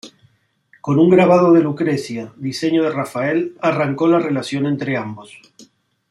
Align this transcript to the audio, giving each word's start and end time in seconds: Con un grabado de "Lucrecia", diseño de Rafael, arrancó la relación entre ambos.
Con 0.81 0.97
un 0.97 1.11
grabado 1.11 1.53
de 1.53 1.61
"Lucrecia", 1.61 2.33
diseño 2.37 2.81
de 2.81 2.89
Rafael, 2.89 3.55
arrancó 3.61 4.07
la 4.07 4.17
relación 4.17 4.65
entre 4.65 4.97
ambos. 4.97 5.37